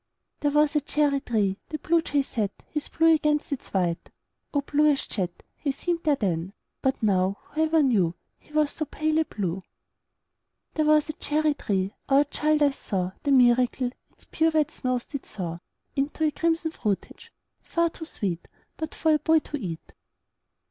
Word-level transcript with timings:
There 0.39 0.49
was 0.49 0.75
a 0.75 0.81
cherry 0.81 1.19
tree. 1.19 1.59
The 1.69 1.77
Bluejay 1.77 2.23
sat 2.23 2.49
His 2.67 2.89
blue 2.89 3.13
against 3.13 3.51
its 3.51 3.67
white 3.67 4.09
O 4.51 4.61
blue 4.61 4.87
as 4.89 5.05
jet 5.05 5.43
He 5.55 5.71
seemed 5.71 6.01
there 6.05 6.15
then! 6.15 6.53
But 6.81 7.03
now 7.03 7.37
Whoever 7.51 7.83
knew 7.83 8.15
He 8.39 8.51
was 8.51 8.71
so 8.71 8.85
pale 8.85 9.19
a 9.19 9.25
blue! 9.25 9.61
There 10.73 10.85
was 10.85 11.07
a 11.09 11.13
cherry 11.13 11.53
tree 11.53 11.93
our 12.09 12.23
child 12.23 12.63
eyes 12.63 12.77
saw 12.77 13.11
The 13.21 13.31
miracle: 13.31 13.91
Its 14.09 14.25
pure 14.25 14.49
white 14.49 14.71
snows 14.71 15.05
did 15.05 15.21
thaw 15.21 15.59
Into 15.95 16.23
a 16.23 16.31
crimson 16.31 16.71
fruitage, 16.71 17.31
far 17.61 17.91
too 17.91 18.05
sweet 18.05 18.47
But 18.77 18.95
for 18.95 19.13
a 19.13 19.19
boy 19.19 19.37
to 19.37 19.55
eat. 19.57 19.93